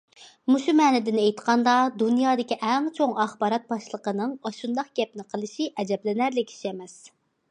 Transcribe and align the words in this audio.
مۇشۇ 0.51 0.73
مەنىدىن 0.77 1.19
ئېيتقاندا، 1.23 1.73
دۇنيادىكى 2.03 2.57
ئەڭ 2.69 2.87
چوڭ 2.95 3.13
ئاخبارات 3.25 3.69
باشلىقىنىڭ 3.73 4.33
ئاشۇنداق 4.51 4.89
گەپنى 5.01 5.27
قىلىشى 5.35 5.71
ئەجەبلىنەرلىك 5.83 6.57
ئىش 6.57 6.65
ئەمەس. 6.71 6.97